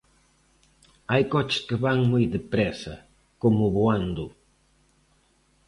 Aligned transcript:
Hai 1.11 1.23
coches 1.33 1.61
que 1.67 1.77
van 1.83 1.99
moi 2.11 2.25
de 2.33 2.41
présa, 2.51 2.95
como 3.41 3.63
voando. 3.77 4.25